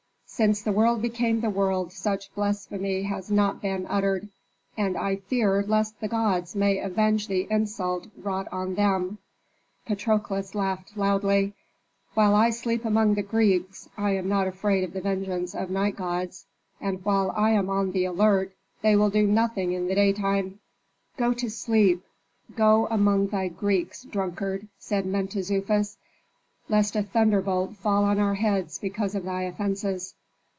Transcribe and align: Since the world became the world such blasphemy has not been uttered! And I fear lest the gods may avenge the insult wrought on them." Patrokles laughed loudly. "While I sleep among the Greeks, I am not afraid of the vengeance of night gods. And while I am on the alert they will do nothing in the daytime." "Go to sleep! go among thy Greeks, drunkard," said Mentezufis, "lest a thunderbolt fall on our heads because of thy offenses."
Since 0.33 0.61
the 0.63 0.71
world 0.71 1.01
became 1.01 1.41
the 1.41 1.49
world 1.51 1.91
such 1.91 2.33
blasphemy 2.33 3.03
has 3.03 3.29
not 3.29 3.61
been 3.61 3.85
uttered! 3.87 4.29
And 4.77 4.97
I 4.97 5.17
fear 5.17 5.61
lest 5.67 5.99
the 5.99 6.07
gods 6.07 6.55
may 6.55 6.79
avenge 6.79 7.27
the 7.27 7.45
insult 7.51 8.07
wrought 8.17 8.47
on 8.51 8.73
them." 8.73 9.19
Patrokles 9.85 10.55
laughed 10.55 10.95
loudly. 10.97 11.53
"While 12.13 12.33
I 12.33 12.49
sleep 12.49 12.85
among 12.85 13.13
the 13.15 13.21
Greeks, 13.21 13.89
I 13.97 14.11
am 14.11 14.29
not 14.29 14.47
afraid 14.47 14.83
of 14.85 14.93
the 14.93 15.01
vengeance 15.01 15.53
of 15.53 15.69
night 15.69 15.97
gods. 15.97 16.45
And 16.79 17.03
while 17.03 17.31
I 17.31 17.51
am 17.51 17.69
on 17.69 17.91
the 17.91 18.05
alert 18.05 18.55
they 18.81 18.95
will 18.95 19.09
do 19.09 19.27
nothing 19.27 19.73
in 19.73 19.87
the 19.87 19.95
daytime." 19.95 20.59
"Go 21.17 21.33
to 21.33 21.49
sleep! 21.51 22.03
go 22.55 22.87
among 22.89 23.27
thy 23.27 23.49
Greeks, 23.49 24.03
drunkard," 24.05 24.69
said 24.79 25.05
Mentezufis, 25.05 25.97
"lest 26.69 26.95
a 26.95 27.03
thunderbolt 27.03 27.75
fall 27.75 28.05
on 28.05 28.17
our 28.17 28.35
heads 28.35 28.79
because 28.79 29.13
of 29.13 29.25
thy 29.25 29.43
offenses." 29.43 30.15